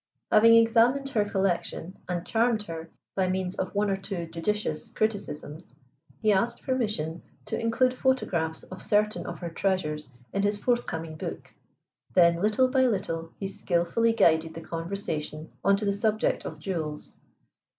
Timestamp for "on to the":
15.63-15.93